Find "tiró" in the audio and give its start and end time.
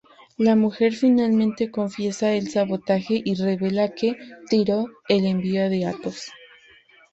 4.49-4.87